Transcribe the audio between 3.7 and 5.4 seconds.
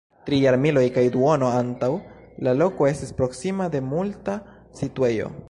de kulta situejo.